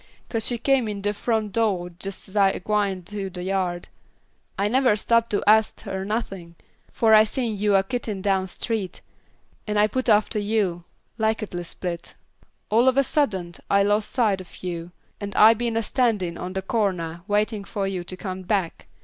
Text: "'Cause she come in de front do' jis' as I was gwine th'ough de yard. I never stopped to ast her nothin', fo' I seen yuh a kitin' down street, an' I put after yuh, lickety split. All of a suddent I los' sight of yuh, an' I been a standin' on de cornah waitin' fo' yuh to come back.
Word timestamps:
"'Cause 0.29 0.47
she 0.47 0.57
come 0.57 0.87
in 0.87 1.01
de 1.01 1.13
front 1.13 1.51
do' 1.51 1.91
jis' 1.99 2.29
as 2.29 2.35
I 2.35 2.53
was 2.53 2.63
gwine 2.65 3.03
th'ough 3.03 3.29
de 3.31 3.43
yard. 3.43 3.87
I 4.57 4.67
never 4.67 4.95
stopped 4.95 5.29
to 5.29 5.43
ast 5.45 5.81
her 5.81 6.03
nothin', 6.03 6.55
fo' 6.91 7.13
I 7.13 7.23
seen 7.23 7.55
yuh 7.55 7.75
a 7.75 7.83
kitin' 7.83 8.19
down 8.19 8.47
street, 8.47 9.01
an' 9.67 9.77
I 9.77 9.85
put 9.85 10.09
after 10.09 10.39
yuh, 10.39 10.85
lickety 11.19 11.63
split. 11.63 12.15
All 12.71 12.87
of 12.87 12.97
a 12.97 13.03
suddent 13.03 13.59
I 13.69 13.83
los' 13.83 14.07
sight 14.07 14.41
of 14.41 14.63
yuh, 14.63 14.89
an' 15.19 15.33
I 15.35 15.53
been 15.53 15.77
a 15.77 15.83
standin' 15.83 16.35
on 16.35 16.53
de 16.53 16.63
cornah 16.63 17.21
waitin' 17.27 17.63
fo' 17.63 17.83
yuh 17.83 18.03
to 18.05 18.17
come 18.17 18.41
back. 18.41 18.87